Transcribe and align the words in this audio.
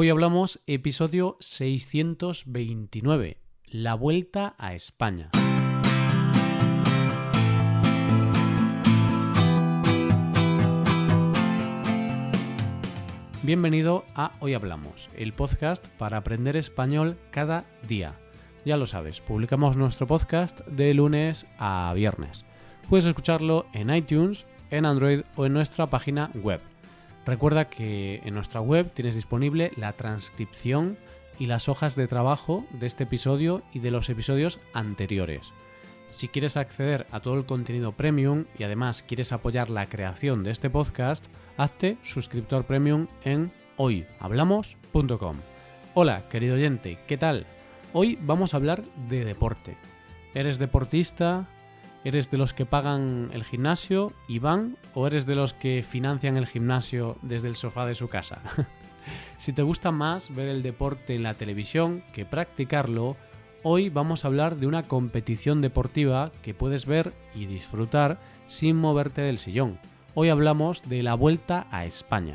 Hoy 0.00 0.10
hablamos 0.10 0.60
episodio 0.68 1.36
629, 1.40 3.38
la 3.66 3.94
vuelta 3.94 4.54
a 4.56 4.72
España. 4.74 5.28
Bienvenido 13.42 14.04
a 14.14 14.30
Hoy 14.38 14.54
Hablamos, 14.54 15.08
el 15.16 15.32
podcast 15.32 15.88
para 15.98 16.18
aprender 16.18 16.56
español 16.56 17.18
cada 17.32 17.64
día. 17.88 18.14
Ya 18.64 18.76
lo 18.76 18.86
sabes, 18.86 19.20
publicamos 19.20 19.76
nuestro 19.76 20.06
podcast 20.06 20.60
de 20.68 20.94
lunes 20.94 21.44
a 21.58 21.92
viernes. 21.92 22.44
Puedes 22.88 23.06
escucharlo 23.06 23.66
en 23.72 23.92
iTunes, 23.92 24.46
en 24.70 24.86
Android 24.86 25.22
o 25.34 25.44
en 25.44 25.54
nuestra 25.54 25.88
página 25.88 26.30
web 26.34 26.60
Recuerda 27.28 27.68
que 27.68 28.22
en 28.24 28.32
nuestra 28.32 28.62
web 28.62 28.90
tienes 28.94 29.14
disponible 29.14 29.70
la 29.76 29.92
transcripción 29.92 30.96
y 31.38 31.44
las 31.44 31.68
hojas 31.68 31.94
de 31.94 32.08
trabajo 32.08 32.64
de 32.70 32.86
este 32.86 33.04
episodio 33.04 33.60
y 33.70 33.80
de 33.80 33.90
los 33.90 34.08
episodios 34.08 34.60
anteriores. 34.72 35.52
Si 36.10 36.28
quieres 36.28 36.56
acceder 36.56 37.06
a 37.10 37.20
todo 37.20 37.34
el 37.34 37.44
contenido 37.44 37.92
premium 37.92 38.46
y 38.58 38.62
además 38.62 39.04
quieres 39.06 39.32
apoyar 39.32 39.68
la 39.68 39.84
creación 39.84 40.42
de 40.42 40.52
este 40.52 40.70
podcast, 40.70 41.26
hazte 41.58 41.98
suscriptor 42.00 42.64
premium 42.64 43.08
en 43.24 43.52
hoyhablamos.com. 43.76 45.36
Hola, 45.92 46.30
querido 46.30 46.54
oyente, 46.54 46.98
¿qué 47.06 47.18
tal? 47.18 47.44
Hoy 47.92 48.18
vamos 48.22 48.54
a 48.54 48.56
hablar 48.56 48.82
de 49.06 49.26
deporte. 49.26 49.76
¿Eres 50.32 50.58
deportista? 50.58 51.46
¿Eres 52.04 52.30
de 52.30 52.38
los 52.38 52.54
que 52.54 52.64
pagan 52.64 53.30
el 53.32 53.44
gimnasio 53.44 54.12
y 54.28 54.38
van 54.38 54.76
o 54.94 55.06
eres 55.06 55.26
de 55.26 55.34
los 55.34 55.52
que 55.52 55.82
financian 55.82 56.36
el 56.36 56.46
gimnasio 56.46 57.18
desde 57.22 57.48
el 57.48 57.56
sofá 57.56 57.86
de 57.86 57.94
su 57.94 58.08
casa? 58.08 58.40
si 59.38 59.52
te 59.52 59.62
gusta 59.62 59.90
más 59.90 60.34
ver 60.34 60.48
el 60.48 60.62
deporte 60.62 61.14
en 61.14 61.24
la 61.24 61.34
televisión 61.34 62.04
que 62.12 62.24
practicarlo, 62.24 63.16
hoy 63.64 63.90
vamos 63.90 64.24
a 64.24 64.28
hablar 64.28 64.56
de 64.56 64.66
una 64.66 64.84
competición 64.84 65.60
deportiva 65.60 66.30
que 66.42 66.54
puedes 66.54 66.86
ver 66.86 67.12
y 67.34 67.46
disfrutar 67.46 68.20
sin 68.46 68.76
moverte 68.76 69.22
del 69.22 69.38
sillón. 69.38 69.78
Hoy 70.14 70.28
hablamos 70.28 70.88
de 70.88 71.02
la 71.02 71.14
Vuelta 71.14 71.66
a 71.70 71.84
España. 71.84 72.34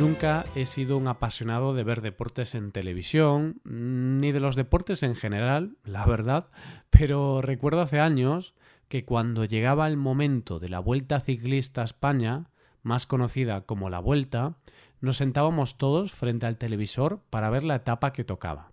Nunca 0.00 0.44
he 0.54 0.64
sido 0.64 0.96
un 0.96 1.08
apasionado 1.08 1.74
de 1.74 1.84
ver 1.84 2.00
deportes 2.00 2.54
en 2.54 2.72
televisión, 2.72 3.60
ni 3.64 4.32
de 4.32 4.40
los 4.40 4.56
deportes 4.56 5.02
en 5.02 5.14
general, 5.14 5.76
la 5.84 6.06
verdad, 6.06 6.48
pero 6.88 7.42
recuerdo 7.42 7.82
hace 7.82 8.00
años 8.00 8.54
que 8.88 9.04
cuando 9.04 9.44
llegaba 9.44 9.86
el 9.86 9.98
momento 9.98 10.58
de 10.58 10.70
la 10.70 10.78
Vuelta 10.78 11.20
Ciclista 11.20 11.82
a 11.82 11.84
España, 11.84 12.46
más 12.82 13.06
conocida 13.06 13.66
como 13.66 13.90
la 13.90 13.98
Vuelta, 13.98 14.56
nos 15.02 15.18
sentábamos 15.18 15.76
todos 15.76 16.12
frente 16.12 16.46
al 16.46 16.56
televisor 16.56 17.20
para 17.28 17.50
ver 17.50 17.64
la 17.64 17.74
etapa 17.74 18.14
que 18.14 18.24
tocaba. 18.24 18.72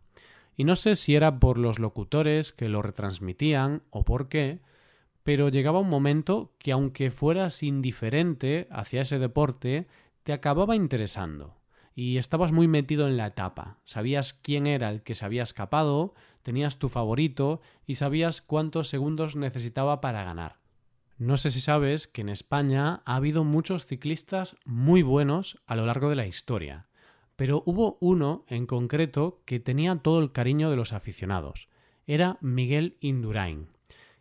Y 0.55 0.63
no 0.63 0.75
sé 0.75 0.95
si 0.95 1.13
era 1.13 1.41
por 1.41 1.57
los 1.57 1.77
locutores 1.77 2.53
que 2.53 2.69
lo 2.69 2.81
retransmitían 2.81 3.83
o 3.89 4.05
por 4.05 4.29
qué, 4.29 4.61
pero 5.23 5.49
llegaba 5.49 5.81
un 5.81 5.89
momento 5.89 6.53
que 6.57 6.71
aunque 6.71 7.11
fueras 7.11 7.63
indiferente 7.63 8.69
hacia 8.71 9.01
ese 9.01 9.19
deporte, 9.19 9.87
te 10.27 10.33
acababa 10.33 10.75
interesando 10.75 11.55
y 11.95 12.17
estabas 12.17 12.51
muy 12.51 12.67
metido 12.67 13.07
en 13.07 13.15
la 13.15 13.27
etapa. 13.27 13.79
Sabías 13.85 14.33
quién 14.33 14.67
era 14.67 14.89
el 14.89 15.01
que 15.01 15.15
se 15.15 15.23
había 15.23 15.41
escapado, 15.41 16.15
tenías 16.43 16.79
tu 16.79 16.89
favorito 16.89 17.61
y 17.85 17.95
sabías 17.95 18.41
cuántos 18.41 18.89
segundos 18.89 19.37
necesitaba 19.37 20.01
para 20.01 20.25
ganar. 20.25 20.57
No 21.17 21.37
sé 21.37 21.49
si 21.49 21.61
sabes 21.61 22.09
que 22.09 22.19
en 22.19 22.27
España 22.27 23.03
ha 23.05 23.15
habido 23.15 23.45
muchos 23.45 23.85
ciclistas 23.85 24.57
muy 24.65 25.01
buenos 25.01 25.61
a 25.65 25.77
lo 25.77 25.85
largo 25.85 26.09
de 26.09 26.17
la 26.17 26.27
historia, 26.27 26.87
pero 27.37 27.63
hubo 27.65 27.97
uno 28.01 28.43
en 28.49 28.65
concreto 28.65 29.41
que 29.45 29.61
tenía 29.61 29.95
todo 29.95 30.19
el 30.19 30.33
cariño 30.33 30.69
de 30.69 30.75
los 30.75 30.91
aficionados. 30.91 31.69
Era 32.05 32.37
Miguel 32.41 32.97
Indurain. 32.99 33.69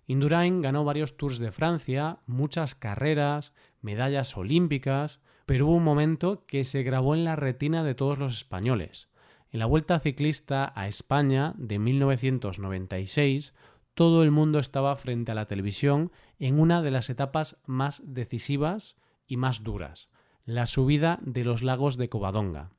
Indurain 0.06 0.62
ganó 0.62 0.84
varios 0.84 1.16
Tours 1.16 1.40
de 1.40 1.50
Francia, 1.50 2.20
muchas 2.26 2.76
carreras, 2.76 3.52
medallas 3.80 4.36
olímpicas, 4.36 5.18
pero 5.46 5.66
hubo 5.66 5.76
un 5.76 5.84
momento 5.84 6.44
que 6.46 6.64
se 6.64 6.82
grabó 6.82 7.14
en 7.14 7.24
la 7.24 7.36
retina 7.36 7.84
de 7.84 7.94
todos 7.94 8.18
los 8.18 8.36
españoles. 8.36 9.08
En 9.50 9.60
la 9.60 9.66
Vuelta 9.66 10.00
Ciclista 10.00 10.72
a 10.74 10.88
España 10.88 11.54
de 11.56 11.78
1996, 11.78 13.54
todo 13.94 14.22
el 14.24 14.32
mundo 14.32 14.58
estaba 14.58 14.94
frente 14.96 15.32
a 15.32 15.36
la 15.36 15.46
televisión 15.46 16.12
en 16.40 16.60
una 16.60 16.82
de 16.82 16.90
las 16.90 17.08
etapas 17.08 17.56
más 17.64 18.02
decisivas 18.04 18.96
y 19.26 19.36
más 19.36 19.62
duras, 19.62 20.08
la 20.44 20.66
subida 20.66 21.20
de 21.22 21.44
los 21.44 21.62
lagos 21.62 21.96
de 21.96 22.08
Covadonga. 22.08 22.70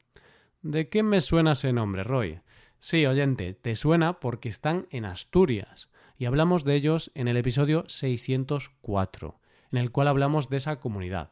¿De 0.62 0.90
qué 0.90 1.04
me 1.04 1.22
suena 1.22 1.54
ese 1.54 1.72
nombre, 1.72 2.04
Roy? 2.04 2.42
Sí, 2.80 3.06
oyente, 3.06 3.54
te 3.54 3.76
suena 3.76 4.20
porque 4.20 4.50
están 4.50 4.88
en 4.92 5.06
Asturias, 5.06 5.90
y 6.18 6.26
hablamos 6.26 6.66
de 6.66 6.76
ellos 6.76 7.12
en 7.16 7.28
el 7.28 7.38
episodio 7.38 7.86
604, 7.88 9.40
en 9.72 9.78
el 9.78 9.92
cual 9.92 10.10
hablamos 10.10 10.50
de 10.50 10.58
esa 10.58 10.80
comunidad. 10.80 11.32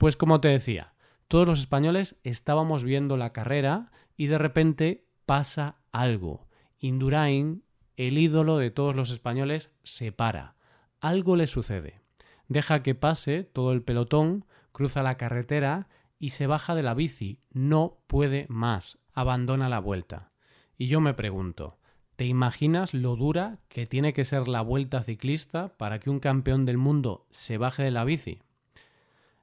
Pues 0.00 0.16
como 0.16 0.40
te 0.40 0.48
decía, 0.48 0.94
todos 1.28 1.46
los 1.46 1.60
españoles 1.60 2.16
estábamos 2.24 2.84
viendo 2.84 3.18
la 3.18 3.34
carrera 3.34 3.92
y 4.16 4.28
de 4.28 4.38
repente 4.38 5.04
pasa 5.26 5.76
algo. 5.92 6.48
Indurain, 6.78 7.64
el 7.98 8.16
ídolo 8.16 8.56
de 8.56 8.70
todos 8.70 8.96
los 8.96 9.10
españoles, 9.10 9.70
se 9.82 10.10
para. 10.10 10.56
Algo 11.02 11.36
le 11.36 11.46
sucede. 11.46 12.00
Deja 12.48 12.82
que 12.82 12.94
pase 12.94 13.44
todo 13.44 13.72
el 13.72 13.82
pelotón, 13.82 14.46
cruza 14.72 15.02
la 15.02 15.18
carretera 15.18 15.90
y 16.18 16.30
se 16.30 16.46
baja 16.46 16.74
de 16.74 16.82
la 16.82 16.94
bici. 16.94 17.38
No 17.52 17.98
puede 18.06 18.46
más. 18.48 18.98
Abandona 19.12 19.68
la 19.68 19.80
vuelta. 19.80 20.32
Y 20.78 20.86
yo 20.86 21.02
me 21.02 21.12
pregunto, 21.12 21.78
¿te 22.16 22.24
imaginas 22.24 22.94
lo 22.94 23.16
dura 23.16 23.58
que 23.68 23.86
tiene 23.86 24.14
que 24.14 24.24
ser 24.24 24.48
la 24.48 24.62
vuelta 24.62 25.02
ciclista 25.02 25.76
para 25.76 26.00
que 26.00 26.08
un 26.08 26.20
campeón 26.20 26.64
del 26.64 26.78
mundo 26.78 27.26
se 27.28 27.58
baje 27.58 27.82
de 27.82 27.90
la 27.90 28.04
bici? 28.04 28.40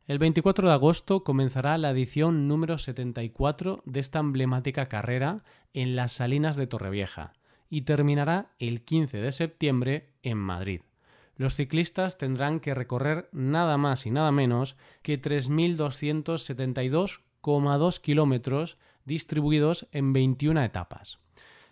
El 0.07 0.17
24 0.19 0.69
de 0.69 0.73
agosto 0.73 1.25
comenzará 1.25 1.77
la 1.77 1.89
edición 1.89 2.47
número 2.47 2.77
74 2.77 3.83
de 3.83 3.99
esta 3.99 4.19
emblemática 4.19 4.85
carrera 4.85 5.43
en 5.73 5.97
las 5.97 6.13
Salinas 6.13 6.55
de 6.55 6.65
Torrevieja 6.65 7.33
y 7.69 7.81
terminará 7.81 8.53
el 8.57 8.85
15 8.85 9.17
de 9.17 9.33
septiembre 9.33 10.13
en 10.23 10.37
Madrid. 10.37 10.79
Los 11.35 11.55
ciclistas 11.55 12.17
tendrán 12.17 12.61
que 12.61 12.73
recorrer 12.73 13.27
nada 13.33 13.77
más 13.77 14.05
y 14.05 14.11
nada 14.11 14.31
menos 14.31 14.77
que 15.01 15.21
3.272,2 15.21 17.99
kilómetros 17.99 18.77
distribuidos 19.03 19.87
en 19.91 20.13
21 20.13 20.63
etapas. 20.63 21.19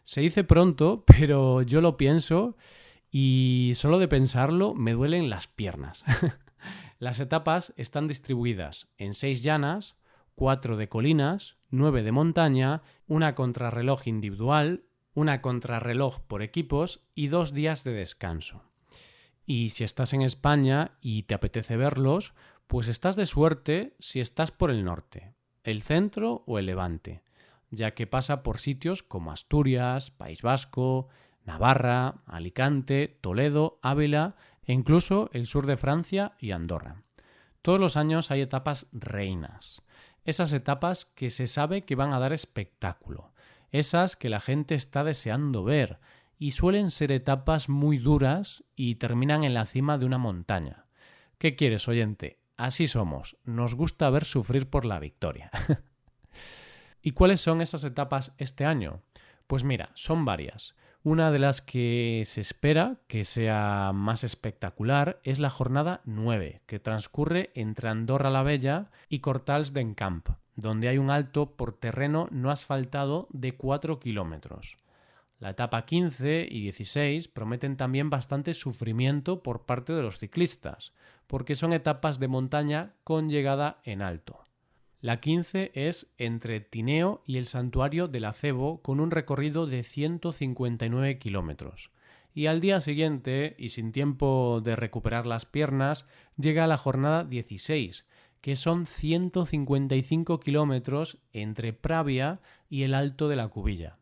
Se 0.04 0.20
dice 0.20 0.44
pronto, 0.44 1.06
pero 1.08 1.62
yo 1.62 1.80
lo 1.80 1.96
pienso 1.96 2.58
y 3.10 3.72
solo 3.76 3.98
de 3.98 4.10
pensarlo 4.10 4.74
me 4.74 4.92
duelen 4.92 5.30
las 5.30 5.48
piernas. 5.48 6.04
Las 6.98 7.20
etapas 7.20 7.74
están 7.76 8.08
distribuidas 8.08 8.88
en 8.98 9.14
seis 9.14 9.44
llanas, 9.44 9.98
cuatro 10.34 10.78
de 10.78 10.88
colinas, 10.88 11.58
nueve 11.70 12.04
de 12.04 12.12
montaña, 12.12 12.84
una 13.08 13.36
contrarreloj 13.36 14.08
individual, 14.08 14.86
una 15.14 15.42
contrarreloj 15.42 16.20
por 16.22 16.42
equipos 16.42 17.02
y 17.14 17.28
dos 17.28 17.54
días 17.54 17.84
de 17.84 17.92
descanso. 17.92 18.64
Y 19.46 19.70
si 19.70 19.84
estás 19.84 20.14
en 20.14 20.22
España 20.22 20.98
y 21.02 21.24
te 21.24 21.36
apetece 21.36 21.78
verlos, 21.78 22.34
pues 22.68 22.88
estás 22.88 23.16
de 23.16 23.26
suerte 23.26 23.96
si 24.00 24.20
estás 24.20 24.52
por 24.52 24.72
el 24.72 24.84
norte, 24.84 25.34
el 25.64 25.82
centro 25.82 26.44
o 26.48 26.60
el 26.60 26.66
levante, 26.66 27.24
ya 27.72 27.92
que 27.92 28.08
pasa 28.08 28.42
por 28.42 28.60
sitios 28.60 29.04
como 29.04 29.32
Asturias, 29.32 30.12
País 30.12 30.42
Vasco, 30.42 31.10
Navarra, 31.44 32.24
Alicante, 32.26 33.20
Toledo, 33.22 33.80
Ávila 33.84 34.36
e 34.66 34.74
incluso 34.74 35.30
el 35.34 35.46
sur 35.46 35.66
de 35.66 35.78
Francia 35.78 36.32
y 36.40 36.52
Andorra. 36.52 37.04
Todos 37.62 37.80
los 37.80 37.98
años 37.98 38.32
hay 38.32 38.42
etapas 38.42 38.88
reinas, 38.92 39.82
esas 40.24 40.54
etapas 40.54 41.06
que 41.06 41.30
se 41.30 41.48
sabe 41.48 41.84
que 41.86 41.96
van 41.96 42.14
a 42.14 42.20
dar 42.20 42.34
espectáculo, 42.34 43.32
esas 43.72 44.16
que 44.16 44.30
la 44.30 44.40
gente 44.40 44.76
está 44.76 45.04
deseando 45.04 45.64
ver, 45.64 46.00
y 46.38 46.52
suelen 46.52 46.92
ser 46.92 47.12
etapas 47.12 47.70
muy 47.70 47.98
duras 47.98 48.64
y 48.76 48.96
terminan 48.96 49.44
en 49.44 49.54
la 49.54 49.66
cima 49.66 49.98
de 49.98 50.06
una 50.06 50.18
montaña. 50.18 50.86
¿Qué 51.38 51.56
quieres, 51.56 51.88
oyente? 51.88 52.40
Así 52.58 52.88
somos, 52.88 53.38
nos 53.44 53.76
gusta 53.76 54.10
ver 54.10 54.26
sufrir 54.26 54.70
por 54.70 54.86
la 54.86 55.00
victoria. 55.00 55.52
¿Y 57.02 57.12
cuáles 57.12 57.42
son 57.42 57.62
esas 57.62 57.84
etapas 57.84 58.34
este 58.38 58.66
año? 58.66 59.02
Pues 59.48 59.64
mira, 59.64 59.92
son 59.94 60.26
varias. 60.26 60.76
Una 61.04 61.30
de 61.30 61.38
las 61.38 61.62
que 61.62 62.24
se 62.26 62.42
espera 62.42 62.98
que 63.08 63.26
sea 63.26 63.92
más 63.94 64.24
espectacular 64.24 65.20
es 65.24 65.38
la 65.38 65.52
jornada 65.52 66.02
9, 66.06 66.64
que 66.66 66.80
transcurre 66.80 67.52
entre 67.54 67.90
Andorra 67.90 68.32
la 68.32 68.42
Bella 68.42 68.90
y 69.08 69.20
Cortals 69.20 69.72
d'Encamp, 69.72 70.30
donde 70.56 70.88
hay 70.88 70.98
un 70.98 71.12
alto 71.12 71.56
por 71.56 71.74
terreno 71.74 72.28
no 72.32 72.50
asfaltado 72.50 73.28
de 73.30 73.56
4 73.56 74.00
kilómetros. 74.00 74.78
La 75.38 75.52
etapa 75.52 75.86
15 75.86 76.48
y 76.50 76.62
16 76.62 77.28
prometen 77.28 77.78
también 77.78 78.10
bastante 78.10 78.56
sufrimiento 78.56 79.44
por 79.44 79.68
parte 79.68 79.94
de 79.94 80.02
los 80.02 80.18
ciclistas, 80.18 80.94
porque 81.28 81.56
son 81.56 81.74
etapas 81.74 82.20
de 82.20 82.30
montaña 82.30 82.94
con 83.04 83.30
llegada 83.30 83.80
en 83.84 84.02
alto. 84.02 84.45
La 85.06 85.20
15 85.20 85.72
es 85.76 86.12
entre 86.18 86.62
Tineo 86.62 87.22
y 87.28 87.38
el 87.38 87.46
santuario 87.46 88.08
del 88.08 88.26
Acebo 88.26 88.82
con 88.82 89.00
un 89.00 89.12
recorrido 89.12 89.68
de 89.68 89.84
159 89.84 91.20
kilómetros. 91.20 91.92
Y 92.34 92.48
al 92.48 92.60
día 92.60 92.82
siguiente, 92.82 93.56
y 93.60 93.70
sin 93.70 93.92
tiempo 93.92 94.62
de 94.64 94.76
recuperar 94.76 95.28
las 95.28 95.46
piernas, 95.46 96.08
llega 96.38 96.66
la 96.66 96.78
jornada 96.78 97.24
16, 97.24 98.08
que 98.42 98.56
son 98.56 98.88
155 98.88 100.40
kilómetros 100.40 101.20
entre 101.34 101.72
Pravia 101.72 102.40
y 102.68 102.82
el 102.82 102.96
Alto 102.96 103.28
de 103.28 103.36
la 103.36 103.48
Cubilla. 103.50 104.00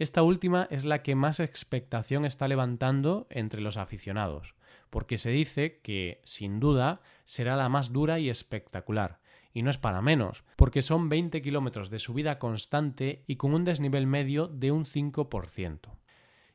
Esta 0.00 0.24
última 0.24 0.66
es 0.72 0.84
la 0.84 1.04
que 1.04 1.14
más 1.14 1.38
expectación 1.38 2.24
está 2.24 2.48
levantando 2.48 3.28
entre 3.30 3.60
los 3.60 3.76
aficionados, 3.76 4.56
porque 4.90 5.18
se 5.18 5.30
dice 5.30 5.80
que, 5.80 6.20
sin 6.24 6.60
duda, 6.60 7.00
será 7.24 7.56
la 7.56 7.68
más 7.68 7.92
dura 7.92 8.18
y 8.18 8.28
espectacular. 8.28 9.20
Y 9.52 9.62
no 9.62 9.70
es 9.70 9.78
para 9.78 10.02
menos, 10.02 10.44
porque 10.56 10.82
son 10.82 11.08
20 11.08 11.42
kilómetros 11.42 11.90
de 11.90 11.98
subida 11.98 12.38
constante 12.38 13.24
y 13.26 13.36
con 13.36 13.54
un 13.54 13.64
desnivel 13.64 14.06
medio 14.06 14.46
de 14.46 14.70
un 14.70 14.84
5%. 14.84 15.78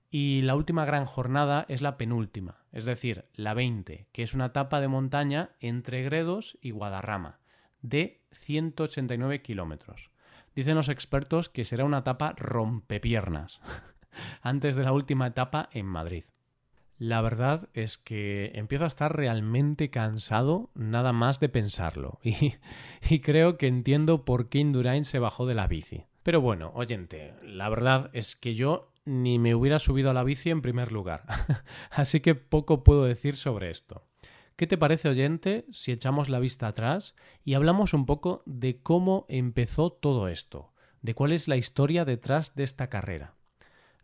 Y 0.09 0.43
la 0.43 0.55
última 0.55 0.85
gran 0.85 1.05
jornada 1.05 1.65
es 1.67 1.81
la 1.81 1.97
penúltima, 1.97 2.63
es 2.71 2.85
decir, 2.85 3.25
la 3.33 3.53
20, 3.53 4.07
que 4.11 4.23
es 4.23 4.33
una 4.33 4.45
etapa 4.45 4.79
de 4.79 4.88
montaña 4.88 5.49
entre 5.59 6.03
Gredos 6.03 6.57
y 6.61 6.71
Guadarrama, 6.71 7.39
de 7.81 8.21
189 8.31 9.41
kilómetros. 9.41 10.11
Dicen 10.55 10.75
los 10.75 10.88
expertos 10.88 11.49
que 11.49 11.65
será 11.65 11.83
una 11.83 11.97
etapa 11.97 12.33
rompepiernas, 12.38 13.59
antes 14.41 14.77
de 14.77 14.83
la 14.83 14.93
última 14.93 15.27
etapa 15.27 15.69
en 15.73 15.85
Madrid. 15.85 16.23
La 16.97 17.19
verdad 17.21 17.68
es 17.74 17.97
que 17.97 18.51
empiezo 18.56 18.86
a 18.86 18.88
estar 18.88 19.15
realmente 19.15 19.89
cansado 19.89 20.69
nada 20.75 21.12
más 21.12 21.42
de 21.42 21.50
pensarlo 21.50 22.19
y, 22.24 23.19
creo 23.19 23.57
que 23.57 23.68
entiendo 23.68 24.24
por 24.24 24.47
qué 24.47 24.59
Indurain 24.59 25.03
se 25.03 25.19
bajó 25.19 25.45
de 25.45 25.56
la 25.56 25.68
bici. 25.68 26.06
Pero 26.24 26.39
bueno, 26.39 26.71
oyente, 26.74 27.33
la 27.44 27.68
verdad 27.69 28.09
es 28.13 28.36
que 28.36 28.56
yo 28.56 28.94
ni 29.03 29.39
me 29.39 29.56
hubiera 29.56 29.77
subido 29.77 30.09
a 30.09 30.13
la 30.13 30.24
bici 30.24 30.50
en 30.50 30.62
primer 30.62 30.92
lugar. 30.92 31.25
Así 31.92 32.21
que 32.21 32.33
poco 32.33 32.83
puedo 32.83 33.03
decir 33.03 33.36
sobre 33.36 33.69
esto. 33.69 34.07
¿Qué 34.56 34.65
te 34.65 34.77
parece, 34.77 35.09
oyente, 35.09 35.65
si 35.71 35.91
echamos 35.91 36.30
la 36.30 36.39
vista 36.39 36.68
atrás 36.68 37.13
y 37.44 37.56
hablamos 37.56 37.94
un 37.94 38.06
poco 38.06 38.41
de 38.45 38.81
cómo 38.81 39.25
empezó 39.27 39.91
todo 39.91 40.30
esto, 40.30 40.74
de 41.01 41.13
cuál 41.13 41.33
es 41.33 41.50
la 41.50 41.57
historia 41.57 42.06
detrás 42.06 42.56
de 42.56 42.63
esta 42.63 42.88
carrera? 42.88 43.36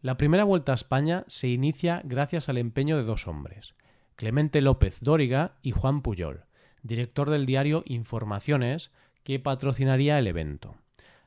La 0.02 0.18
primera 0.18 0.46
vuelta 0.46 0.72
a 0.72 0.76
España 0.76 1.26
se 1.28 1.48
inicia 1.48 2.02
gracias 2.04 2.50
al 2.50 2.58
empeño 2.58 2.98
de 2.98 3.04
dos 3.04 3.28
hombres, 3.28 3.76
Clemente 4.16 4.60
López 4.60 5.00
Dóriga 5.02 5.58
y 5.62 5.72
Juan 5.72 6.02
Puyol, 6.02 6.46
director 6.82 7.30
del 7.30 7.46
diario 7.46 7.84
Informaciones, 7.86 8.90
que 9.24 9.40
patrocinaría 9.40 10.18
el 10.18 10.26
evento. 10.26 10.76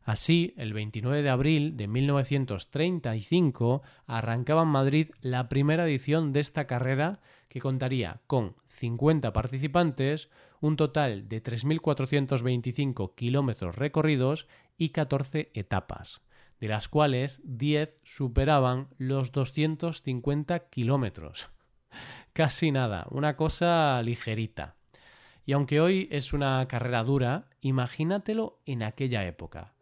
Así, 0.02 0.54
el 0.56 0.72
29 0.72 1.22
de 1.22 1.30
abril 1.30 1.76
de 1.76 1.86
1935 1.86 3.82
arrancaba 4.06 4.62
en 4.62 4.68
Madrid 4.68 5.10
la 5.20 5.48
primera 5.48 5.84
edición 5.86 6.32
de 6.32 6.40
esta 6.40 6.66
carrera 6.66 7.20
que 7.48 7.60
contaría 7.60 8.22
con 8.26 8.56
50 8.70 9.32
participantes, 9.32 10.30
un 10.60 10.74
total 10.74 11.28
de 11.28 11.40
3.425 11.40 13.14
kilómetros 13.14 13.76
recorridos 13.76 14.48
y 14.76 14.88
14 14.88 15.52
etapas, 15.54 16.22
de 16.66 16.74
las 16.74 16.88
cuales 16.88 17.40
10 17.44 17.98
superaban 18.02 18.88
los 18.98 19.32
250 19.32 20.68
kilómetros. 20.70 21.50
Casi 22.32 22.72
nada, 22.72 23.06
una 23.10 23.36
cosa 23.36 24.02
ligerita. 24.02 24.76
Y 25.46 25.52
aunque 25.52 25.80
hoy 25.80 26.08
es 26.10 26.32
una 26.32 26.66
carrera 26.68 27.04
dura, 27.04 27.48
imagínatelo 27.60 28.60
en 28.64 28.82
aquella 28.82 29.26
época 29.26 29.74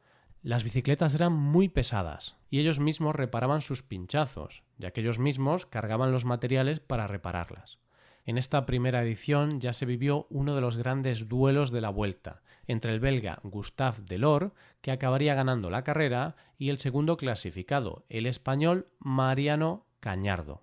las 0.43 0.65
bicicletas 0.65 1.15
eran 1.15 1.33
muy 1.33 1.69
pesadas 1.69 2.37
y 2.51 2.59
ellos 2.59 2.81
mismos 2.81 3.15
reparaban 3.15 3.61
sus 3.61 3.85
pinchazos, 3.85 4.65
ya 4.77 4.91
que 4.91 5.01
ellos 5.01 5.21
mismos 5.21 5.67
cargaban 5.67 6.11
los 6.11 6.25
materiales 6.25 6.81
para 6.81 7.07
repararlas. 7.07 7.79
En 8.25 8.39
esta 8.39 8.67
primera 8.67 9.03
edición 9.03 9.61
ya 9.61 9.73
se 9.73 9.87
vivió 9.87 10.27
uno 10.31 10.57
de 10.57 10.61
los 10.61 10.77
grandes 10.77 11.29
duelos 11.29 11.71
de 11.71 11.81
la 11.81 11.91
vuelta, 11.91 12.42
entre 12.67 12.93
el 12.93 13.01
belga 13.01 13.41
Gustave 13.43 14.03
Delors, 14.07 14.53
que 14.81 14.93
acabaría 14.93 15.35
ganando 15.35 15.71
la 15.71 15.85
carrera, 15.85 16.37
y 16.59 16.71
el 16.71 16.79
segundo 16.79 17.17
clasificado, 17.17 18.05
el 18.09 18.27
español 18.27 18.89
Mariano 18.99 19.87
Cañardo. 20.01 20.63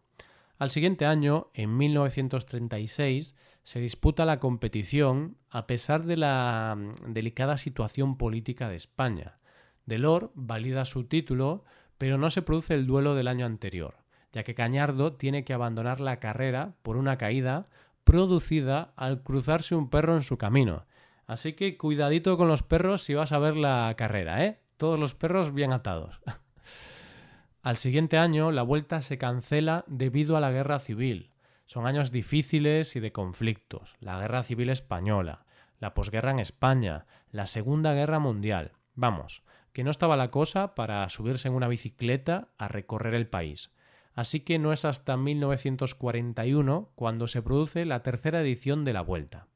Al 0.59 0.71
siguiente 0.71 1.05
año, 1.05 1.51
en 1.53 1.77
1936, 1.77 3.33
se 3.63 3.79
disputa 3.79 4.25
la 4.25 4.39
competición 4.39 5.37
a 5.49 5.67
pesar 5.67 6.03
de 6.03 6.17
la 6.17 6.75
mm, 6.77 7.13
delicada 7.13 7.55
situación 7.55 8.17
política 8.17 8.67
de 8.67 8.75
España. 8.75 9.39
Delor 9.85 10.31
valida 10.35 10.83
su 10.83 11.05
título, 11.05 11.63
pero 11.97 12.17
no 12.17 12.29
se 12.29 12.41
produce 12.41 12.73
el 12.73 12.87
duelo 12.87 13.15
del 13.15 13.29
año 13.29 13.45
anterior, 13.45 14.03
ya 14.33 14.43
que 14.43 14.53
Cañardo 14.53 15.13
tiene 15.13 15.45
que 15.45 15.53
abandonar 15.53 16.01
la 16.01 16.19
carrera 16.19 16.75
por 16.81 16.97
una 16.97 17.17
caída 17.17 17.69
producida 18.03 18.93
al 18.97 19.23
cruzarse 19.23 19.75
un 19.75 19.89
perro 19.89 20.15
en 20.15 20.23
su 20.23 20.37
camino. 20.37 20.85
Así 21.29 21.53
que 21.53 21.77
cuidadito 21.77 22.37
con 22.37 22.47
los 22.47 22.63
perros 22.63 23.03
si 23.03 23.13
vas 23.13 23.33
a 23.33 23.37
ver 23.37 23.55
la 23.55 23.93
carrera, 23.95 24.43
¿eh? 24.43 24.61
Todos 24.77 24.99
los 24.99 25.13
perros 25.13 25.53
bien 25.53 25.73
atados. 25.73 26.19
al 27.61 27.77
siguiente 27.77 28.17
año 28.17 28.51
la 28.51 28.63
vuelta 28.63 29.03
se 29.03 29.19
cancela 29.19 29.83
debido 29.85 30.37
a 30.37 30.39
la 30.39 30.49
guerra 30.49 30.79
civil. 30.79 31.29
Son 31.67 31.85
años 31.85 32.11
difíciles 32.11 32.95
y 32.95 32.99
de 32.99 33.11
conflictos. 33.11 33.95
La 33.99 34.19
guerra 34.19 34.41
civil 34.41 34.71
española, 34.71 35.45
la 35.77 35.93
posguerra 35.93 36.31
en 36.31 36.39
España, 36.39 37.05
la 37.31 37.45
Segunda 37.45 37.93
Guerra 37.93 38.17
Mundial. 38.17 38.71
Vamos, 38.95 39.43
que 39.71 39.83
no 39.83 39.91
estaba 39.91 40.17
la 40.17 40.31
cosa 40.31 40.73
para 40.73 41.07
subirse 41.09 41.47
en 41.47 41.53
una 41.53 41.67
bicicleta 41.67 42.47
a 42.57 42.69
recorrer 42.69 43.13
el 43.13 43.27
país. 43.27 43.69
Así 44.15 44.39
que 44.39 44.57
no 44.57 44.73
es 44.73 44.83
hasta 44.83 45.15
1941 45.15 46.89
cuando 46.95 47.27
se 47.27 47.43
produce 47.43 47.85
la 47.85 48.01
tercera 48.01 48.41
edición 48.41 48.83
de 48.83 48.93
la 48.93 49.01
Vuelta. 49.01 49.48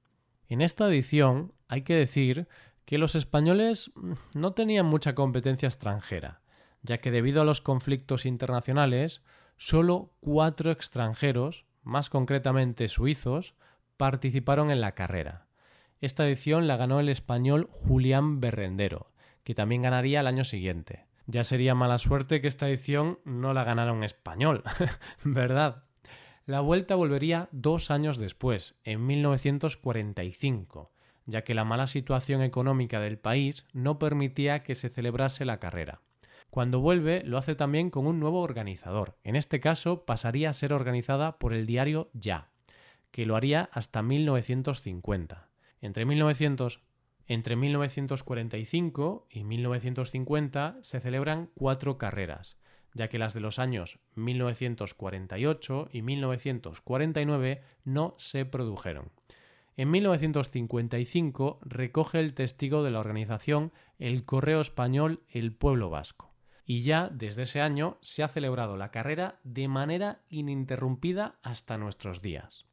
En 0.53 0.61
esta 0.61 0.88
edición 0.88 1.51
hay 1.67 1.81
que 1.81 1.95
decir 1.95 2.47
que 2.85 3.00
los 3.00 3.15
españoles 3.15 3.91
mm, 3.95 4.13
no 4.35 4.53
tenían 4.53 4.85
mucha 4.85 5.15
competencia 5.15 5.67
extranjera, 5.67 6.41
ya 6.83 7.00
que 7.00 7.09
debido 7.09 7.41
a 7.41 7.44
los 7.44 7.59
conflictos 7.59 8.27
internacionales, 8.27 9.23
solo 9.57 10.13
cuatro 10.19 10.69
extranjeros, 10.69 11.65
más 11.81 12.11
concretamente 12.11 12.88
suizos, 12.88 13.55
participaron 13.97 14.69
en 14.69 14.79
la 14.79 14.91
carrera. 14.91 15.47
Esta 16.01 16.27
edición 16.27 16.67
la 16.67 16.77
ganó 16.77 16.99
el 16.99 17.09
español 17.09 17.67
Julián 17.71 18.39
Berrendero, 18.39 19.11
que 19.44 19.56
también 19.56 19.81
ganaría 19.81 20.19
el 20.19 20.28
año 20.28 20.44
siguiente. 20.44 21.07
Ya 21.25 21.44
sería 21.44 21.73
mala 21.73 21.97
suerte 21.97 22.42
que 22.42 22.47
esta 22.47 22.69
edición 22.69 23.18
no 23.25 23.56
la 23.56 23.63
ganara 23.63 23.92
un 23.92 24.04
español, 24.04 24.61
¿verdad? 25.23 25.85
La 26.45 26.59
vuelta 26.59 26.95
volvería 26.95 27.47
dos 27.54 27.90
años 27.90 28.18
después, 28.18 28.78
en 28.83 29.06
1945, 29.06 30.92
ya 31.26 31.45
que 31.45 31.54
la 31.54 31.64
mala 31.64 31.88
situación 31.88 32.42
económica 32.42 33.00
del 33.00 33.18
país 33.18 33.66
no 33.71 33.97
permitía 33.97 34.62
que 34.62 34.76
se 34.76 34.90
celebrase 34.90 35.45
la 35.45 35.62
carrera. 35.62 36.02
Cuando 36.50 36.81
vuelve 36.81 37.23
lo 37.23 37.38
hace 37.38 37.56
también 37.56 37.90
con 37.90 38.07
un 38.07 38.19
nuevo 38.19 38.42
organizador. 38.42 39.18
En 39.23 39.38
este 39.38 39.62
caso 39.62 40.04
pasaría 40.04 40.50
a 40.50 40.54
ser 40.54 40.73
organizada 40.73 41.40
por 41.40 41.54
el 41.54 41.66
diario 41.66 42.09
Ya, 42.14 42.50
que 43.12 43.26
lo 43.26 43.38
haría 43.38 43.69
hasta 43.71 44.02
1950. 44.02 45.50
Entre 45.80 46.04
1900 46.06 46.81
entre 47.26 47.56
1945 47.56 49.28
y 49.30 49.45
1950 49.45 50.80
se 50.81 51.00
celebran 51.00 51.50
cuatro 51.56 51.97
carreras, 51.97 52.57
ya 52.94 53.09
que 53.09 53.19
las 53.19 53.33
de 53.33 53.40
los 53.40 53.59
años 53.59 54.00
1948 54.16 55.90
y 55.92 56.02
1949 56.02 57.62
no 57.83 58.16
se 58.18 58.45
produjeron. 58.45 59.12
En 59.76 59.90
1955 59.90 61.59
recoge 61.64 62.19
el 62.19 62.35
testigo 62.35 62.83
de 62.83 62.92
la 62.92 63.00
organización 63.00 63.71
el 63.97 64.23
Correo 64.23 64.62
Español 64.62 65.23
El 65.30 65.54
Pueblo 65.54 65.90
Vasco. 65.90 66.31
Y 66.66 66.81
ya 66.81 67.09
desde 67.12 67.42
ese 67.42 67.59
año 67.59 67.97
se 68.02 68.23
ha 68.23 68.28
celebrado 68.28 68.78
la 68.78 68.92
carrera 68.92 69.40
de 69.44 69.68
manera 69.68 70.21
ininterrumpida 70.30 71.40
hasta 71.42 71.78
nuestros 71.78 72.21
días. 72.21 72.66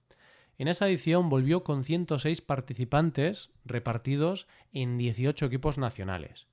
En 0.58 0.68
esa 0.68 0.86
edición 0.88 1.30
volvió 1.30 1.64
con 1.64 1.84
106 1.84 2.42
participantes 2.42 3.50
repartidos 3.64 4.46
en 4.74 4.98
18 4.98 5.46
equipos 5.46 5.78
nacionales. 5.78 6.49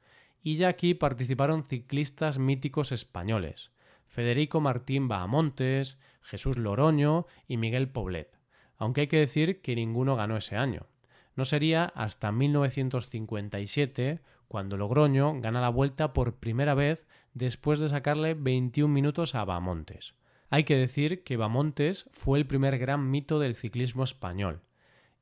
Y 0.48 0.56
ya 0.56 0.70
aquí 0.70 0.94
participaron 0.94 1.66
ciclistas 1.66 2.40
míticos 2.40 2.94
españoles, 2.94 3.72
Federico 4.06 4.62
Martín 4.62 5.10
Bahamontes, 5.10 5.98
Jesús 6.22 6.58
Loroño 6.58 7.26
y 7.50 7.58
Miguel 7.58 7.90
Poblet, 7.90 8.40
aunque 8.78 9.02
hay 9.02 9.08
que 9.08 9.20
decir 9.20 9.62
que 9.62 9.76
ninguno 9.76 10.16
ganó 10.16 10.38
ese 10.38 10.56
año. 10.56 10.88
No 11.36 11.44
sería 11.44 11.84
hasta 11.84 12.32
1957 12.32 14.22
cuando 14.48 14.78
Logroño 14.78 15.38
gana 15.42 15.60
la 15.60 15.68
vuelta 15.68 16.14
por 16.14 16.38
primera 16.38 16.76
vez 16.76 17.08
después 17.34 17.80
de 17.80 17.90
sacarle 17.90 18.34
21 18.34 18.94
minutos 18.94 19.36
a 19.36 19.44
Bamontes. 19.44 20.16
Hay 20.50 20.64
que 20.64 20.78
decir 20.78 21.26
que 21.26 21.36
Bamontes 21.36 22.10
fue 22.14 22.40
el 22.40 22.48
primer 22.48 22.78
gran 22.78 23.12
mito 23.12 23.40
del 23.40 23.54
ciclismo 23.54 24.06
español 24.06 24.62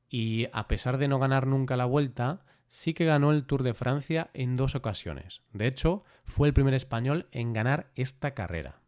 y 0.08 0.50
a 0.54 0.68
pesar 0.68 1.00
de 1.00 1.08
no 1.08 1.18
ganar 1.18 1.48
nunca 1.48 1.78
la 1.78 1.86
vuelta, 1.86 2.46
sí 2.68 2.94
que 2.94 3.06
ganó 3.06 3.32
el 3.32 3.46
Tour 3.46 3.64
de 3.64 3.74
Francia 3.74 4.30
en 4.34 4.56
dos 4.56 4.76
ocasiones. 4.76 5.42
De 5.54 5.68
hecho, 5.68 6.04
fue 6.24 6.48
el 6.48 6.54
primer 6.54 6.74
español 6.74 7.28
en 7.32 7.54
ganar 7.54 7.92
esta 7.96 8.34
carrera. 8.34 8.80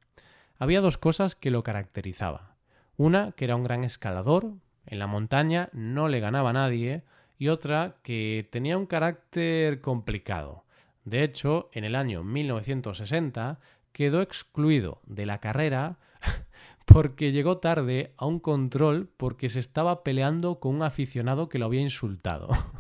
Había 0.60 0.82
dos 0.82 0.98
cosas 0.98 1.36
que 1.36 1.52
lo 1.52 1.64
caracterizaba. 1.64 2.56
Una, 2.96 3.32
que 3.34 3.46
era 3.46 3.56
un 3.56 3.64
gran 3.64 3.84
escalador, 3.84 4.54
en 4.86 5.00
la 5.00 5.08
montaña 5.08 5.70
no 5.74 6.08
le 6.08 6.20
ganaba 6.20 6.50
a 6.50 6.54
nadie, 6.54 7.04
y 7.38 7.50
otra, 7.50 7.98
que 8.02 8.48
tenía 8.52 8.78
un 8.78 8.88
carácter 8.88 9.82
complicado. 9.82 10.66
De 11.06 11.24
hecho, 11.24 11.70
en 11.74 11.84
el 11.84 11.96
año 11.96 12.24
1960 12.24 13.60
quedó 13.92 14.22
excluido 14.22 15.02
de 15.06 15.26
la 15.26 15.40
carrera 15.40 16.00
porque 16.86 17.32
llegó 17.32 17.60
tarde 17.60 18.14
a 18.18 18.26
un 18.26 18.40
control 18.40 19.10
porque 19.18 19.50
se 19.50 19.60
estaba 19.60 20.04
peleando 20.04 20.60
con 20.60 20.76
un 20.76 20.84
aficionado 20.84 21.50
que 21.50 21.60
lo 21.60 21.66
había 21.66 21.82
insultado. 21.82 22.50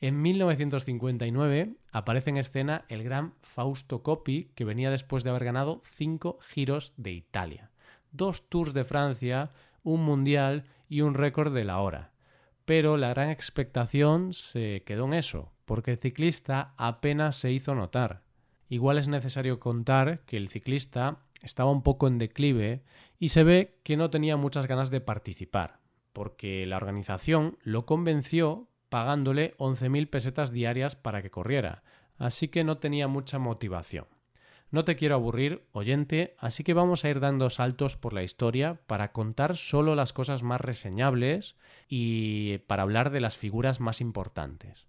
en 0.00 0.20
1959 0.20 1.76
aparece 1.90 2.30
en 2.30 2.36
escena 2.36 2.84
el 2.88 3.02
gran 3.02 3.34
Fausto 3.42 4.02
Coppi, 4.02 4.50
que 4.54 4.64
venía 4.64 4.90
después 4.90 5.24
de 5.24 5.30
haber 5.30 5.44
ganado 5.44 5.80
cinco 5.84 6.38
giros 6.40 6.92
de 6.96 7.12
Italia, 7.12 7.70
dos 8.12 8.48
Tours 8.48 8.74
de 8.74 8.84
Francia, 8.84 9.52
un 9.82 10.04
Mundial 10.04 10.64
y 10.88 11.00
un 11.00 11.14
récord 11.14 11.54
de 11.54 11.64
la 11.64 11.80
hora. 11.80 12.12
Pero 12.64 12.96
la 12.96 13.08
gran 13.10 13.30
expectación 13.30 14.32
se 14.32 14.82
quedó 14.84 15.06
en 15.06 15.14
eso, 15.14 15.52
porque 15.64 15.92
el 15.92 15.98
ciclista 15.98 16.74
apenas 16.76 17.36
se 17.36 17.52
hizo 17.52 17.74
notar. 17.74 18.22
Igual 18.68 18.98
es 18.98 19.08
necesario 19.08 19.60
contar 19.60 20.24
que 20.26 20.36
el 20.36 20.48
ciclista 20.48 21.20
estaba 21.42 21.70
un 21.70 21.82
poco 21.82 22.08
en 22.08 22.18
declive 22.18 22.82
y 23.18 23.28
se 23.28 23.44
ve 23.44 23.78
que 23.82 23.96
no 23.96 24.10
tenía 24.10 24.36
muchas 24.36 24.66
ganas 24.66 24.90
de 24.90 25.00
participar, 25.00 25.78
porque 26.12 26.66
la 26.66 26.76
organización 26.76 27.56
lo 27.62 27.86
convenció 27.86 28.68
pagándole 28.96 29.54
11.000 29.58 30.08
pesetas 30.08 30.52
diarias 30.52 30.96
para 30.96 31.20
que 31.20 31.30
corriera, 31.30 31.82
así 32.16 32.48
que 32.48 32.64
no 32.64 32.78
tenía 32.78 33.08
mucha 33.08 33.38
motivación. 33.38 34.06
No 34.70 34.86
te 34.86 34.96
quiero 34.96 35.16
aburrir, 35.16 35.66
oyente, 35.72 36.34
así 36.38 36.64
que 36.64 36.72
vamos 36.72 37.04
a 37.04 37.10
ir 37.10 37.20
dando 37.20 37.50
saltos 37.50 37.94
por 37.98 38.14
la 38.14 38.22
historia 38.22 38.80
para 38.86 39.12
contar 39.12 39.58
solo 39.58 39.94
las 39.96 40.14
cosas 40.14 40.42
más 40.42 40.62
reseñables 40.62 41.56
y 41.90 42.56
para 42.68 42.84
hablar 42.84 43.10
de 43.10 43.20
las 43.20 43.36
figuras 43.36 43.80
más 43.80 44.00
importantes. 44.00 44.86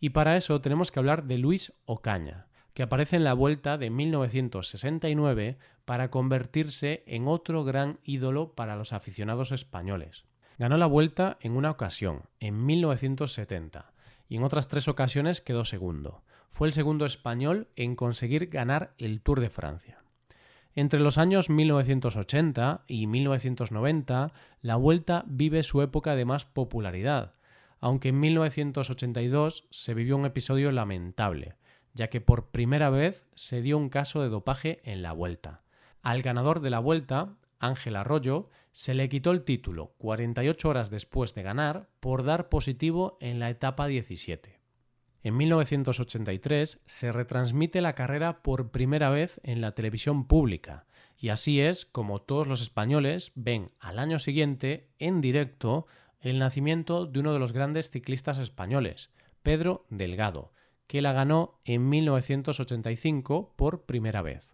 Y 0.00 0.10
para 0.10 0.36
eso 0.36 0.60
tenemos 0.60 0.90
que 0.90 0.98
hablar 0.98 1.22
de 1.22 1.38
Luis 1.38 1.74
Ocaña, 1.84 2.48
que 2.72 2.82
aparece 2.82 3.14
en 3.14 3.22
la 3.22 3.34
vuelta 3.34 3.78
de 3.78 3.88
1969 3.88 5.58
para 5.84 6.10
convertirse 6.10 7.04
en 7.06 7.28
otro 7.28 7.62
gran 7.62 8.00
ídolo 8.02 8.56
para 8.56 8.74
los 8.74 8.92
aficionados 8.92 9.52
españoles. 9.52 10.24
Ganó 10.58 10.76
la 10.76 10.86
vuelta 10.86 11.36
en 11.40 11.56
una 11.56 11.70
ocasión, 11.70 12.22
en 12.38 12.64
1970, 12.64 13.92
y 14.28 14.36
en 14.36 14.44
otras 14.44 14.68
tres 14.68 14.88
ocasiones 14.88 15.40
quedó 15.40 15.64
segundo. 15.64 16.22
Fue 16.50 16.68
el 16.68 16.72
segundo 16.72 17.06
español 17.06 17.68
en 17.74 17.96
conseguir 17.96 18.48
ganar 18.48 18.94
el 18.98 19.20
Tour 19.20 19.40
de 19.40 19.50
Francia. 19.50 20.04
Entre 20.76 21.00
los 21.00 21.18
años 21.18 21.50
1980 21.50 22.84
y 22.88 23.06
1990, 23.06 24.32
la 24.60 24.76
Vuelta 24.76 25.24
vive 25.26 25.62
su 25.62 25.82
época 25.82 26.16
de 26.16 26.24
más 26.24 26.44
popularidad, 26.44 27.34
aunque 27.80 28.08
en 28.08 28.20
1982 28.20 29.66
se 29.70 29.94
vivió 29.94 30.16
un 30.16 30.26
episodio 30.26 30.72
lamentable, 30.72 31.56
ya 31.92 32.08
que 32.08 32.20
por 32.20 32.50
primera 32.50 32.90
vez 32.90 33.26
se 33.34 33.60
dio 33.60 33.78
un 33.78 33.88
caso 33.88 34.22
de 34.22 34.28
dopaje 34.28 34.80
en 34.84 35.02
la 35.02 35.12
vuelta. 35.12 35.62
Al 36.02 36.22
ganador 36.22 36.60
de 36.60 36.70
la 36.70 36.80
vuelta, 36.80 37.36
Ángel 37.66 37.96
Arroyo, 37.96 38.48
se 38.72 38.94
le 38.94 39.08
quitó 39.08 39.30
el 39.30 39.44
título 39.44 39.94
48 39.98 40.68
horas 40.68 40.90
después 40.90 41.34
de 41.34 41.42
ganar 41.42 41.88
por 42.00 42.24
dar 42.24 42.48
positivo 42.48 43.16
en 43.20 43.38
la 43.38 43.50
etapa 43.50 43.86
17. 43.86 44.60
En 45.22 45.36
1983 45.36 46.82
se 46.84 47.12
retransmite 47.12 47.80
la 47.80 47.94
carrera 47.94 48.42
por 48.42 48.70
primera 48.70 49.08
vez 49.08 49.40
en 49.42 49.60
la 49.60 49.72
televisión 49.72 50.26
pública, 50.26 50.86
y 51.16 51.30
así 51.30 51.60
es 51.60 51.86
como 51.86 52.20
todos 52.20 52.46
los 52.46 52.60
españoles 52.60 53.32
ven 53.34 53.70
al 53.80 53.98
año 53.98 54.18
siguiente, 54.18 54.90
en 54.98 55.20
directo, 55.22 55.86
el 56.20 56.38
nacimiento 56.38 57.06
de 57.06 57.20
uno 57.20 57.32
de 57.32 57.38
los 57.38 57.52
grandes 57.52 57.90
ciclistas 57.90 58.38
españoles, 58.38 59.10
Pedro 59.42 59.86
Delgado, 59.88 60.52
que 60.86 61.00
la 61.00 61.12
ganó 61.12 61.60
en 61.64 61.88
1985 61.88 63.54
por 63.56 63.86
primera 63.86 64.20
vez. 64.20 64.53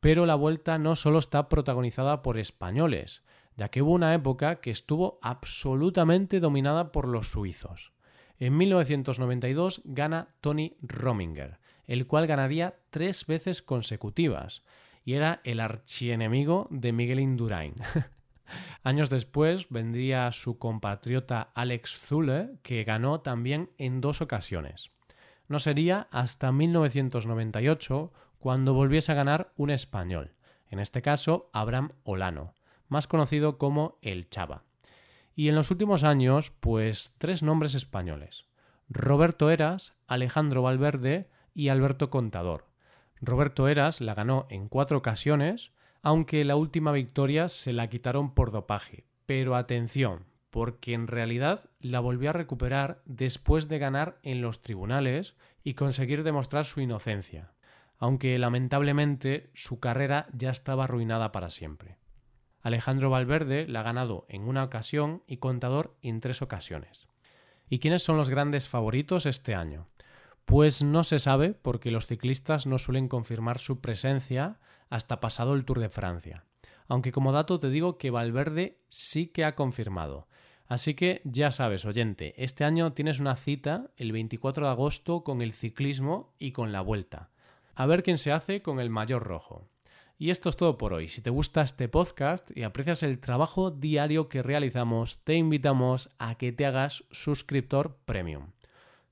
Pero 0.00 0.26
la 0.26 0.34
vuelta 0.34 0.78
no 0.78 0.96
solo 0.96 1.18
está 1.18 1.48
protagonizada 1.48 2.22
por 2.22 2.38
españoles, 2.38 3.22
ya 3.56 3.68
que 3.68 3.82
hubo 3.82 3.92
una 3.92 4.14
época 4.14 4.60
que 4.60 4.70
estuvo 4.70 5.18
absolutamente 5.22 6.40
dominada 6.40 6.92
por 6.92 7.08
los 7.08 7.28
suizos. 7.28 7.92
En 8.38 8.56
1992 8.56 9.82
gana 9.84 10.34
Tony 10.40 10.76
Rominger, 10.82 11.58
el 11.86 12.06
cual 12.06 12.26
ganaría 12.26 12.76
tres 12.90 13.26
veces 13.26 13.62
consecutivas, 13.62 14.62
y 15.04 15.14
era 15.14 15.40
el 15.44 15.60
archienemigo 15.60 16.66
de 16.70 16.92
Miguel 16.92 17.20
Indurain. 17.20 17.74
Años 18.82 19.10
después 19.10 19.68
vendría 19.70 20.30
su 20.32 20.58
compatriota 20.58 21.50
Alex 21.54 21.98
Zule, 21.98 22.58
que 22.62 22.84
ganó 22.84 23.20
también 23.20 23.70
en 23.78 24.00
dos 24.00 24.20
ocasiones. 24.20 24.90
No 25.48 25.58
sería 25.58 26.08
hasta 26.10 26.52
1998 26.52 28.12
cuando 28.46 28.74
volviese 28.74 29.10
a 29.10 29.16
ganar 29.16 29.52
un 29.56 29.70
español, 29.70 30.36
en 30.70 30.78
este 30.78 31.02
caso 31.02 31.50
Abraham 31.52 31.90
Olano, 32.04 32.54
más 32.86 33.08
conocido 33.08 33.58
como 33.58 33.98
El 34.02 34.30
Chava. 34.30 34.62
Y 35.34 35.48
en 35.48 35.56
los 35.56 35.72
últimos 35.72 36.04
años, 36.04 36.52
pues 36.60 37.16
tres 37.18 37.42
nombres 37.42 37.74
españoles. 37.74 38.46
Roberto 38.88 39.50
Eras, 39.50 39.98
Alejandro 40.06 40.62
Valverde 40.62 41.28
y 41.54 41.70
Alberto 41.70 42.08
Contador. 42.08 42.66
Roberto 43.20 43.66
Eras 43.66 44.00
la 44.00 44.14
ganó 44.14 44.46
en 44.48 44.68
cuatro 44.68 44.98
ocasiones, 44.98 45.72
aunque 46.00 46.44
la 46.44 46.54
última 46.54 46.92
victoria 46.92 47.48
se 47.48 47.72
la 47.72 47.88
quitaron 47.88 48.32
por 48.32 48.52
dopaje. 48.52 49.08
Pero 49.26 49.56
atención, 49.56 50.24
porque 50.50 50.94
en 50.94 51.08
realidad 51.08 51.68
la 51.80 51.98
volvió 51.98 52.30
a 52.30 52.34
recuperar 52.34 53.02
después 53.06 53.66
de 53.66 53.80
ganar 53.80 54.20
en 54.22 54.40
los 54.40 54.62
tribunales 54.62 55.34
y 55.64 55.74
conseguir 55.74 56.22
demostrar 56.22 56.64
su 56.64 56.80
inocencia, 56.80 57.55
aunque 57.98 58.38
lamentablemente 58.38 59.50
su 59.54 59.80
carrera 59.80 60.26
ya 60.32 60.50
estaba 60.50 60.84
arruinada 60.84 61.32
para 61.32 61.50
siempre. 61.50 61.96
Alejandro 62.62 63.10
Valverde 63.10 63.66
la 63.68 63.80
ha 63.80 63.84
ganado 63.84 64.26
en 64.28 64.42
una 64.42 64.64
ocasión 64.64 65.22
y 65.26 65.36
Contador 65.36 65.96
en 66.02 66.20
tres 66.20 66.42
ocasiones. 66.42 67.06
¿Y 67.68 67.78
quiénes 67.78 68.02
son 68.02 68.16
los 68.16 68.28
grandes 68.28 68.68
favoritos 68.68 69.26
este 69.26 69.54
año? 69.54 69.86
Pues 70.44 70.82
no 70.82 71.04
se 71.04 71.18
sabe 71.18 71.54
porque 71.54 71.90
los 71.90 72.06
ciclistas 72.06 72.66
no 72.66 72.78
suelen 72.78 73.08
confirmar 73.08 73.58
su 73.58 73.80
presencia 73.80 74.58
hasta 74.88 75.20
pasado 75.20 75.54
el 75.54 75.64
Tour 75.64 75.80
de 75.80 75.88
Francia. 75.88 76.44
Aunque 76.88 77.12
como 77.12 77.32
dato 77.32 77.58
te 77.58 77.70
digo 77.70 77.98
que 77.98 78.10
Valverde 78.10 78.78
sí 78.88 79.28
que 79.28 79.44
ha 79.44 79.54
confirmado. 79.54 80.28
Así 80.68 80.94
que 80.94 81.22
ya 81.24 81.52
sabes, 81.52 81.84
oyente, 81.84 82.34
este 82.42 82.64
año 82.64 82.92
tienes 82.92 83.20
una 83.20 83.36
cita 83.36 83.90
el 83.96 84.12
24 84.12 84.66
de 84.66 84.72
agosto 84.72 85.22
con 85.22 85.42
el 85.42 85.52
ciclismo 85.52 86.34
y 86.38 86.52
con 86.52 86.72
la 86.72 86.80
vuelta. 86.80 87.30
A 87.76 87.86
ver 87.86 88.02
quién 88.02 88.16
se 88.16 88.32
hace 88.32 88.62
con 88.62 88.80
el 88.80 88.90
mayor 88.90 89.22
rojo. 89.22 89.68
Y 90.18 90.30
esto 90.30 90.48
es 90.48 90.56
todo 90.56 90.78
por 90.78 90.94
hoy. 90.94 91.08
Si 91.08 91.20
te 91.20 91.28
gusta 91.28 91.60
este 91.60 91.88
podcast 91.88 92.50
y 92.56 92.62
aprecias 92.62 93.02
el 93.02 93.20
trabajo 93.20 93.70
diario 93.70 94.30
que 94.30 94.42
realizamos, 94.42 95.22
te 95.24 95.34
invitamos 95.34 96.08
a 96.18 96.36
que 96.36 96.52
te 96.52 96.64
hagas 96.64 97.04
suscriptor 97.10 97.98
premium. 98.06 98.52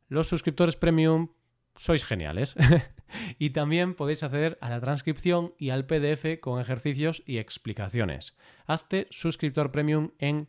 Los 0.08 0.28
suscriptores 0.28 0.76
premium 0.76 1.28
sois 1.76 2.06
geniales. 2.06 2.54
y 3.38 3.50
también 3.50 3.94
podéis 3.94 4.22
acceder 4.22 4.56
a 4.62 4.70
la 4.70 4.80
transcripción 4.80 5.52
y 5.58 5.68
al 5.68 5.84
PDF 5.84 6.40
con 6.40 6.58
ejercicios 6.58 7.22
y 7.26 7.36
explicaciones. 7.36 8.34
Hazte 8.66 9.06
suscriptor 9.10 9.72
premium 9.72 10.12
en 10.18 10.48